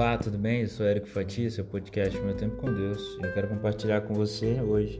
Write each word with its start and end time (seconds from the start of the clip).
Olá, 0.00 0.16
tudo 0.16 0.38
bem? 0.38 0.62
Eu 0.62 0.68
sou 0.68 0.86
Érico 0.86 1.08
Fatia, 1.08 1.50
seu 1.50 1.62
podcast 1.62 2.18
Meu 2.20 2.34
Tempo 2.34 2.56
com 2.56 2.72
Deus. 2.72 3.18
Eu 3.22 3.34
quero 3.34 3.48
compartilhar 3.48 4.00
com 4.00 4.14
você 4.14 4.58
hoje. 4.58 4.98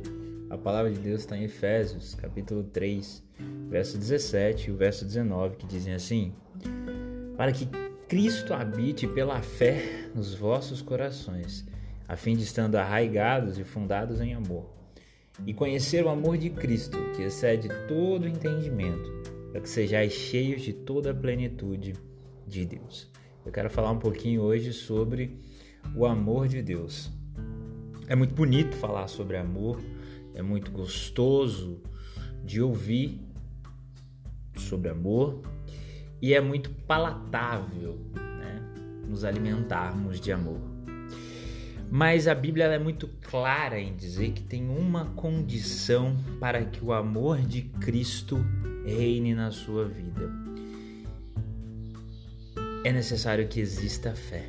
A 0.51 0.59
palavra 0.59 0.93
de 0.93 0.99
Deus 0.99 1.23
está 1.23 1.39
em 1.39 1.45
Efésios, 1.45 2.15
capítulo 2.15 2.65
3, 2.65 3.23
verso 3.71 3.97
17 3.97 4.69
e 4.69 4.71
o 4.71 4.77
verso 4.77 5.07
19, 5.07 5.57
que 5.57 5.67
dizem 5.67 5.95
assim: 5.95 6.35
Para 7.35 7.51
que 7.51 7.67
Cristo 8.09 8.53
habite 8.53 9.07
pela 9.07 9.41
fé 9.41 10.11
nos 10.15 10.35
vossos 10.35 10.83
corações, 10.83 11.67
a 12.07 12.15
fim 12.15 12.37
de 12.37 12.43
estando 12.43 12.77
arraigados 12.77 13.59
e 13.59 13.65
fundados 13.65 14.21
em 14.21 14.35
amor, 14.35 14.67
e 15.47 15.55
conhecer 15.55 16.05
o 16.05 16.11
amor 16.11 16.37
de 16.37 16.51
Cristo, 16.51 16.99
que 17.17 17.23
excede 17.23 17.71
todo 17.89 18.29
entendimento, 18.29 19.11
para 19.51 19.63
que 19.63 19.69
sejais 19.71 20.13
cheios 20.13 20.61
de 20.61 20.75
toda 20.75 21.13
a 21.13 21.15
plenitude 21.15 21.95
de 22.47 22.67
Deus. 22.67 23.11
Eu 23.45 23.51
quero 23.51 23.71
falar 23.71 23.91
um 23.91 23.99
pouquinho 23.99 24.43
hoje 24.43 24.73
sobre 24.73 25.35
o 25.97 26.05
amor 26.05 26.47
de 26.47 26.63
Deus. 26.63 27.11
É 28.07 28.15
muito 28.15 28.35
bonito 28.35 28.77
falar 28.77 29.09
sobre 29.09 29.37
amor, 29.37 29.81
é 30.35 30.43
muito 30.43 30.71
gostoso 30.71 31.81
de 32.45 32.61
ouvir 32.61 33.19
sobre 34.57 34.91
amor 34.91 35.41
e 36.21 36.35
é 36.35 36.41
muito 36.41 36.71
palatável 36.87 37.99
né, 38.15 38.61
nos 39.09 39.25
alimentarmos 39.25 40.21
de 40.21 40.33
amor. 40.33 40.61
Mas 41.91 42.29
a 42.29 42.35
Bíblia 42.35 42.67
é 42.67 42.79
muito 42.79 43.09
clara 43.23 43.81
em 43.81 43.97
dizer 43.97 44.33
que 44.33 44.43
tem 44.43 44.69
uma 44.69 45.07
condição 45.07 46.15
para 46.39 46.65
que 46.65 46.85
o 46.85 46.93
amor 46.93 47.41
de 47.41 47.63
Cristo 47.63 48.39
reine 48.85 49.35
na 49.35 49.51
sua 49.51 49.87
vida 49.87 50.50
é 52.85 52.93
necessário 52.93 53.47
que 53.49 53.61
exista 53.61 54.15
fé. 54.15 54.49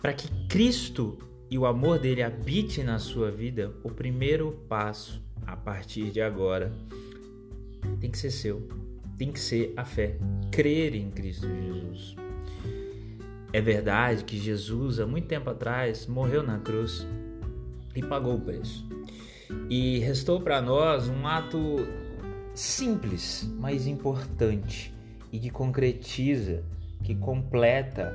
Para 0.00 0.12
que 0.12 0.28
Cristo 0.46 1.18
e 1.50 1.58
o 1.58 1.66
amor 1.66 1.98
dele 1.98 2.22
habite 2.22 2.82
na 2.82 2.98
sua 2.98 3.30
vida, 3.30 3.72
o 3.82 3.90
primeiro 3.90 4.52
passo 4.68 5.22
a 5.46 5.56
partir 5.56 6.10
de 6.10 6.20
agora 6.20 6.72
tem 8.00 8.10
que 8.10 8.18
ser 8.18 8.30
seu, 8.30 8.68
tem 9.16 9.32
que 9.32 9.40
ser 9.40 9.72
a 9.76 9.84
fé, 9.84 10.18
crer 10.50 10.94
em 10.94 11.10
Cristo 11.10 11.46
Jesus. 11.48 12.16
É 13.52 13.60
verdade 13.60 14.24
que 14.24 14.38
Jesus, 14.38 15.00
há 15.00 15.06
muito 15.06 15.26
tempo 15.26 15.48
atrás, 15.48 16.06
morreu 16.06 16.42
na 16.42 16.58
cruz 16.58 17.06
e 17.94 18.02
pagou 18.02 18.36
o 18.36 18.40
preço. 18.40 18.86
E 19.70 19.98
restou 20.00 20.40
para 20.40 20.60
nós 20.60 21.08
um 21.08 21.26
ato 21.26 21.86
simples, 22.54 23.48
mas 23.58 23.86
importante 23.86 24.92
e 25.32 25.38
que 25.38 25.50
concretiza 25.50 26.64
que 27.06 27.14
completa 27.14 28.12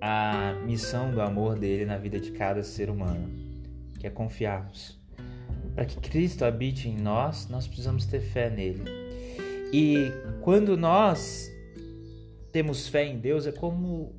a 0.00 0.54
missão 0.64 1.10
do 1.10 1.20
amor 1.20 1.58
dele 1.58 1.84
na 1.84 1.98
vida 1.98 2.18
de 2.18 2.32
cada 2.32 2.62
ser 2.62 2.88
humano, 2.88 3.30
que 4.00 4.06
é 4.06 4.10
confiarmos. 4.10 4.98
Para 5.74 5.84
que 5.84 6.00
Cristo 6.00 6.42
habite 6.42 6.88
em 6.88 6.96
nós, 6.96 7.46
nós 7.50 7.66
precisamos 7.66 8.06
ter 8.06 8.20
fé 8.20 8.48
nele. 8.48 8.84
E 9.70 10.10
quando 10.40 10.78
nós 10.78 11.52
temos 12.50 12.88
fé 12.88 13.04
em 13.04 13.18
Deus, 13.18 13.46
é 13.46 13.52
como 13.52 14.14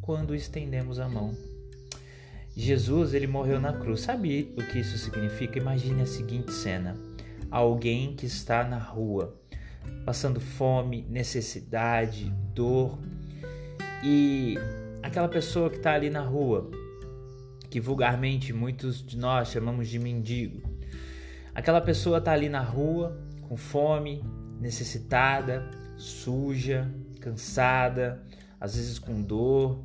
quando 0.00 0.34
estendemos 0.34 0.98
a 0.98 1.08
mão. 1.08 1.32
Jesus, 2.56 3.14
ele 3.14 3.28
morreu 3.28 3.60
na 3.60 3.72
cruz. 3.72 4.00
Sabe 4.00 4.52
o 4.58 4.62
que 4.66 4.80
isso 4.80 4.98
significa? 4.98 5.56
Imagine 5.56 6.02
a 6.02 6.06
seguinte 6.06 6.52
cena: 6.52 6.96
alguém 7.48 8.16
que 8.16 8.26
está 8.26 8.64
na 8.64 8.78
rua, 8.78 9.40
passando 10.04 10.40
fome, 10.40 11.06
necessidade, 11.08 12.32
dor, 12.52 12.98
e 14.08 14.56
aquela 15.02 15.26
pessoa 15.26 15.68
que 15.68 15.78
está 15.78 15.94
ali 15.94 16.08
na 16.08 16.20
rua, 16.20 16.70
que 17.68 17.80
vulgarmente 17.80 18.52
muitos 18.52 19.04
de 19.04 19.18
nós 19.18 19.48
chamamos 19.48 19.88
de 19.88 19.98
mendigo, 19.98 20.62
aquela 21.52 21.80
pessoa 21.80 22.18
está 22.18 22.30
ali 22.30 22.48
na 22.48 22.60
rua 22.60 23.20
com 23.48 23.56
fome, 23.56 24.22
necessitada, 24.60 25.68
suja, 25.96 26.88
cansada, 27.20 28.22
às 28.60 28.76
vezes 28.76 29.00
com 29.00 29.20
dor. 29.20 29.84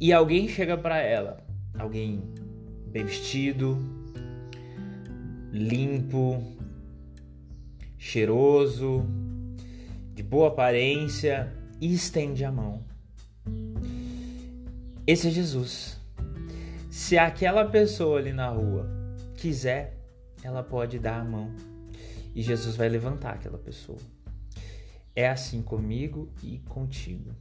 E 0.00 0.12
alguém 0.12 0.48
chega 0.48 0.76
para 0.76 0.98
ela, 0.98 1.46
alguém 1.78 2.20
bem 2.88 3.04
vestido, 3.04 3.78
limpo, 5.52 6.42
cheiroso, 7.96 9.06
de 10.12 10.24
boa 10.24 10.48
aparência, 10.48 11.61
e 11.82 11.92
estende 11.92 12.44
a 12.44 12.52
mão. 12.52 12.84
Esse 15.04 15.26
é 15.26 15.30
Jesus. 15.32 16.00
Se 16.88 17.18
aquela 17.18 17.64
pessoa 17.64 18.20
ali 18.20 18.32
na 18.32 18.48
rua 18.48 18.88
quiser, 19.34 19.98
ela 20.44 20.62
pode 20.62 21.00
dar 21.00 21.20
a 21.20 21.24
mão 21.24 21.52
e 22.36 22.40
Jesus 22.40 22.76
vai 22.76 22.88
levantar 22.88 23.34
aquela 23.34 23.58
pessoa. 23.58 23.98
É 25.16 25.28
assim 25.28 25.60
comigo 25.60 26.32
e 26.40 26.60
contigo. 26.68 27.34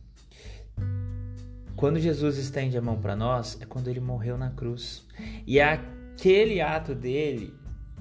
Quando 1.75 1.99
Jesus 1.99 2.39
estende 2.39 2.75
a 2.75 2.81
mão 2.81 2.99
para 2.99 3.15
nós, 3.15 3.59
é 3.61 3.65
quando 3.65 3.89
ele 3.89 3.99
morreu 3.99 4.39
na 4.39 4.49
cruz. 4.49 5.05
E 5.45 5.61
aquele 5.61 6.61
ato 6.61 6.95
dele 6.95 7.53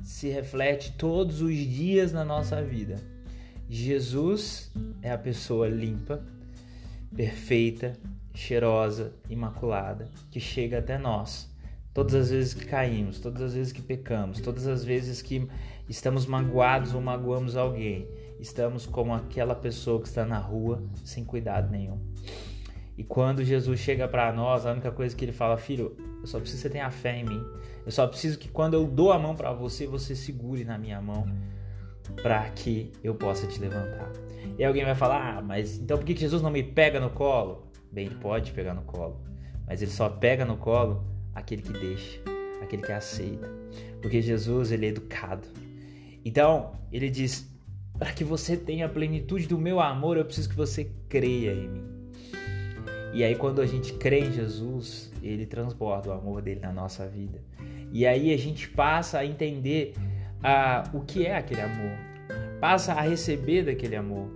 se 0.03 0.31
reflete 0.31 0.93
todos 0.97 1.43
os 1.43 1.55
dias 1.55 2.15
na 2.15 2.25
nossa 2.25 2.63
vida. 2.63 2.97
Jesus 3.73 4.69
é 5.01 5.13
a 5.13 5.17
pessoa 5.17 5.69
limpa, 5.69 6.21
perfeita, 7.15 7.97
cheirosa, 8.35 9.13
imaculada, 9.29 10.09
que 10.29 10.41
chega 10.41 10.81
até 10.81 10.99
nós. 10.99 11.49
Todas 11.95 12.17
as 12.17 12.31
vezes 12.31 12.53
que 12.53 12.65
caímos, 12.65 13.21
todas 13.21 13.41
as 13.43 13.55
vezes 13.55 13.73
que 13.73 13.81
pecamos, 13.81 14.41
todas 14.41 14.67
as 14.67 14.85
vezes 14.85 15.23
que 15.23 15.49
estamos 15.89 16.27
magoados 16.27 16.95
ou 16.95 17.01
magoamos 17.01 17.57
alguém, 17.57 18.09
estamos 18.41 18.87
como 18.87 19.15
aquela 19.15 19.55
pessoa 19.55 20.01
que 20.01 20.09
está 20.09 20.25
na 20.25 20.39
rua 20.39 20.83
sem 21.05 21.25
cuidado 21.25 21.71
nenhum. 21.71 22.01
E 22.99 23.05
quando 23.05 23.45
Jesus 23.45 23.79
chega 23.79 24.09
para 24.09 24.33
nós, 24.33 24.67
a 24.67 24.73
única 24.73 24.91
coisa 24.91 25.15
que 25.15 25.25
ele 25.25 25.33
fala, 25.33 25.57
filho, 25.57 25.97
eu 26.21 26.27
só 26.27 26.41
preciso 26.41 26.63
que 26.63 26.69
você 26.69 26.71
tenha 26.71 26.91
fé 26.91 27.19
em 27.19 27.25
mim. 27.25 27.41
Eu 27.87 27.93
só 27.93 28.05
preciso 28.09 28.37
que 28.37 28.49
quando 28.49 28.75
eu 28.75 28.85
dou 28.85 29.13
a 29.13 29.19
mão 29.19 29.37
para 29.37 29.53
você, 29.53 29.87
você 29.87 30.17
segure 30.17 30.65
na 30.65 30.77
minha 30.77 31.01
mão 31.01 31.25
para 32.23 32.49
que 32.51 32.93
eu 33.03 33.15
possa 33.15 33.47
te 33.47 33.61
levantar. 33.61 34.11
E 34.59 34.65
alguém 34.65 34.85
vai 34.85 34.95
falar: 34.95 35.39
ah, 35.39 35.43
mas 35.43 35.79
então 35.79 35.97
por 35.97 36.05
que 36.05 36.17
Jesus 36.17 36.43
não 36.43 36.51
me 36.51 36.63
pega 36.63 37.01
no 37.01 37.11
colo? 37.11 37.67
Bem, 37.91 38.07
ele 38.07 38.15
pode 38.17 38.53
pegar 38.53 38.75
no 38.75 38.83
colo, 38.83 39.21
mas 39.67 39.83
ele 39.83 39.91
só 39.91 40.09
pega 40.09 40.45
no 40.45 40.57
colo 40.57 41.05
aquele 41.35 41.63
que 41.63 41.73
deixa, 41.73 42.21
aquele 42.63 42.83
que 42.83 42.93
aceita, 42.93 43.49
porque 44.01 44.23
Jesus 44.23 44.71
ele 44.71 44.87
é 44.87 44.89
educado. 44.91 45.49
Então 46.25 46.73
ele 46.93 47.11
diz: 47.11 47.51
para 47.99 48.13
que 48.13 48.25
você 48.25 48.57
tenha 48.57 48.87
a 48.87 48.89
plenitude 48.89 49.47
do 49.47 49.59
meu 49.59 49.81
amor, 49.81 50.17
eu 50.17 50.25
preciso 50.25 50.49
que 50.49 50.57
você 50.57 50.91
creia 51.09 51.53
em 51.53 51.69
mim. 51.69 51.85
E 53.13 53.25
aí 53.25 53.35
quando 53.35 53.61
a 53.61 53.67
gente 53.67 53.93
crê 53.95 54.21
em 54.21 54.33
Jesus, 54.33 55.13
ele 55.23 55.45
transborda 55.45 56.11
o 56.11 56.13
amor 56.13 56.43
dele 56.43 56.61
na 56.61 56.73
nossa 56.73 57.07
vida. 57.09 57.43
E 57.93 58.07
aí 58.07 58.33
a 58.33 58.39
gente 58.39 58.69
passa 58.69 59.19
a 59.19 59.27
entender 59.27 59.95
a, 60.43 60.85
o 60.93 61.01
que 61.01 61.27
é 61.27 61.37
aquele 61.37 61.61
amor, 61.61 61.97
passa 62.61 62.93
a 62.93 63.01
receber 63.01 63.65
daquele 63.65 63.97
amor. 63.97 64.29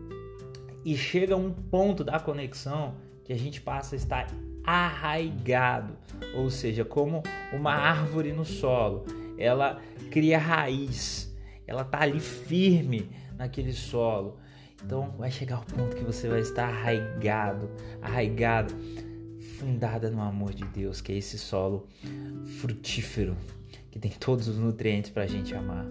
E 0.85 0.97
chega 0.97 1.35
a 1.35 1.39
um 1.39 1.51
ponto 1.51 2.05
da 2.05 2.21
conexão 2.21 2.95
que 3.25 3.33
a 3.33 3.39
gente 3.39 3.61
passa 3.61 3.95
a 3.95 3.99
estar 3.99 4.27
arraigado, 4.65 5.97
ou 6.35 6.51
seja, 6.51 6.85
como 6.85 7.23
uma 7.53 7.73
árvore 7.73 8.33
no 8.33 8.45
solo, 8.45 9.05
ela 9.39 9.81
cria 10.11 10.39
raiz, 10.39 11.35
ela 11.67 11.83
está 11.83 12.03
ali 12.03 12.21
firme 12.21 13.11
naquele 13.37 13.73
solo. 13.73 14.39
Então 14.83 15.15
vai 15.19 15.31
chegar 15.31 15.61
o 15.61 15.65
ponto 15.65 15.97
que 15.97 16.05
você 16.05 16.29
vai 16.29 16.41
estar 16.41 16.69
arraigado, 16.69 17.71
arraigado, 18.03 18.75
fundada 19.59 20.11
no 20.11 20.21
amor 20.21 20.53
de 20.53 20.65
Deus, 20.67 21.01
que 21.01 21.13
é 21.13 21.17
esse 21.17 21.39
solo 21.39 21.87
frutífero, 22.61 23.37
que 23.95 24.01
tem 24.01 24.11
todos 24.11 24.49
os 24.49 24.59
nutrientes 24.59 25.13
para 25.13 25.23
a 25.23 25.27
gente 25.29 25.55
amar. 25.55 25.87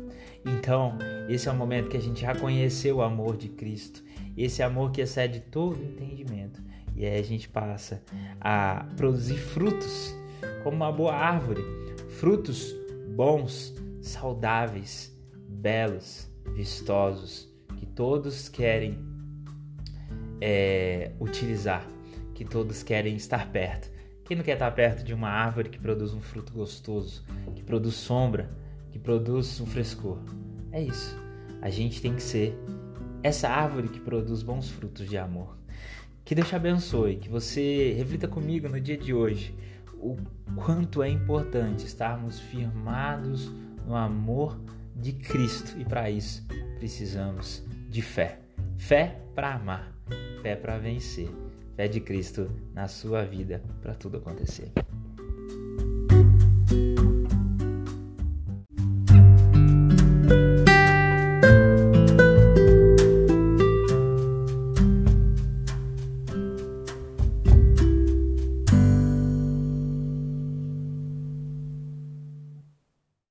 Então, 0.45 0.97
esse 1.29 1.47
é 1.47 1.51
o 1.53 1.55
momento 1.55 1.88
que 1.88 1.95
a 1.95 2.01
gente 2.01 2.19
já 2.19 2.35
conheceu 2.35 2.97
o 2.97 3.01
amor 3.01 3.38
de 3.38 3.47
Cristo, 3.47 4.03
esse 4.35 4.61
amor 4.61 4.91
que 4.91 5.00
excede 5.00 5.39
todo 5.39 5.81
entendimento. 5.81 6.61
E 6.97 7.05
aí 7.05 7.17
a 7.17 7.23
gente 7.23 7.47
passa 7.47 8.03
a 8.41 8.85
produzir 8.97 9.38
frutos 9.38 10.13
como 10.65 10.75
uma 10.75 10.91
boa 10.91 11.15
árvore, 11.15 11.61
frutos 12.19 12.75
bons, 13.15 13.73
saudáveis, 14.01 15.17
belos, 15.47 16.29
vistosos, 16.57 17.50
que 17.77 17.85
todos 17.85 18.50
querem 18.50 19.00
é, 20.41 21.13
utilizar, 21.21 21.88
que 22.33 22.44
todos 22.44 22.83
querem 22.83 23.15
estar 23.15 23.50
perto. 23.50 23.89
Quem 24.25 24.38
não 24.38 24.44
quer 24.44 24.54
estar 24.54 24.72
perto 24.72 25.04
de 25.04 25.14
uma 25.14 25.30
árvore 25.30 25.70
que 25.70 25.78
produz 25.78 26.14
um 26.14 26.22
fruto 26.22 26.54
gostoso, 26.54 27.24
que 27.56 27.64
produz 27.64 27.96
sombra, 27.96 28.50
que 28.92 28.98
produz 28.98 29.60
um 29.60 29.66
frescor? 29.66 30.18
É 30.72 30.81
isso. 30.81 31.18
A 31.62 31.70
gente 31.70 32.02
tem 32.02 32.16
que 32.16 32.24
ser 32.24 32.58
essa 33.22 33.50
árvore 33.50 33.90
que 33.90 34.00
produz 34.00 34.42
bons 34.42 34.70
frutos 34.70 35.10
de 35.10 35.18
amor. 35.18 35.58
Que 36.24 36.34
Deus 36.34 36.48
te 36.48 36.56
abençoe, 36.56 37.18
que 37.18 37.28
você 37.28 37.94
reflita 37.98 38.28
comigo 38.28 38.70
no 38.70 38.80
dia 38.80 38.98
de 38.98 39.14
hoje 39.14 39.54
o 40.04 40.18
quanto 40.56 41.02
é 41.02 41.10
importante 41.10 41.86
estarmos 41.86 42.40
firmados 42.40 43.52
no 43.86 43.96
amor 43.96 44.60
de 44.96 45.14
Cristo 45.14 45.80
e 45.80 45.86
para 45.86 46.10
isso 46.10 46.46
precisamos 46.78 47.64
de 47.90 48.02
fé. 48.02 48.40
Fé 48.78 49.22
para 49.34 49.54
amar, 49.54 49.94
fé 50.42 50.56
para 50.56 50.78
vencer, 50.78 51.30
fé 51.75 51.88
de 51.88 52.02
Cristo 52.02 52.50
na 52.74 52.88
sua 52.88 53.24
vida 53.24 53.62
para 53.81 53.96
tudo 53.96 54.18
acontecer. 54.18 54.72